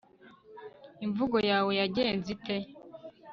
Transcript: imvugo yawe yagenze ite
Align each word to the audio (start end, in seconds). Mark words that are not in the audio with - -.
imvugo 1.05 1.37
yawe 1.49 1.71
yagenze 1.79 2.27
ite 2.35 2.57